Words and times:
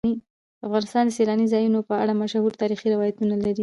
افغانستان 0.67 1.03
د 1.07 1.11
سیلانی 1.17 1.45
ځایونه 1.53 1.79
په 1.89 1.93
اړه 2.01 2.13
مشهور 2.21 2.51
تاریخی 2.61 2.87
روایتونه 2.95 3.35
لري. 3.45 3.53